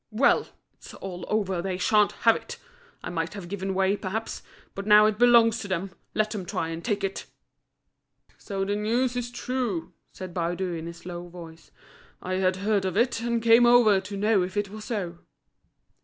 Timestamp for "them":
5.67-5.91, 6.31-6.43